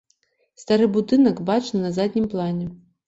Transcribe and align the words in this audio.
Стары 0.61 0.87
будынак 0.95 1.41
бачны 1.49 1.77
на 1.85 1.93
заднім 1.99 2.29
плане. 2.33 2.65